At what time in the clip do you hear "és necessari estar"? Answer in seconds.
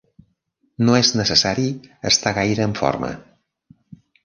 0.99-2.35